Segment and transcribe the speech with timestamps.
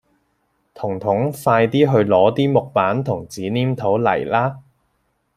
[0.73, 4.57] 彤彤快啲去攞啲木板同紙黏土嚟啦